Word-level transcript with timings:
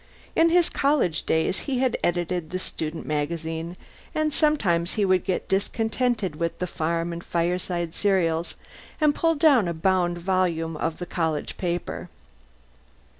In 0.35 0.49
his 0.49 0.67
college 0.71 1.27
days 1.27 1.59
he 1.69 1.77
had 1.77 1.95
edited 2.03 2.49
the 2.49 2.57
students' 2.57 3.05
magazine, 3.05 3.77
and 4.15 4.33
sometimes 4.33 4.95
he 4.95 5.05
would 5.05 5.23
get 5.23 5.47
discontented 5.47 6.37
with 6.37 6.57
the 6.57 6.65
Farm 6.65 7.13
and 7.13 7.23
Fireside 7.23 7.93
serials 7.93 8.55
and 8.99 9.13
pull 9.13 9.35
down 9.35 9.67
his 9.67 9.75
bound 9.75 10.17
volumes 10.17 10.77
of 10.79 10.97
the 10.97 11.05
college 11.05 11.55
paper. 11.57 12.09